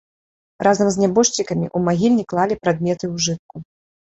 Разам 0.67 0.87
з 0.95 1.01
нябожчыкамі 1.03 1.65
ў 1.75 1.91
магільні 1.91 2.23
клалі 2.33 2.59
прадметы 2.65 3.05
ўжытку. 3.19 3.55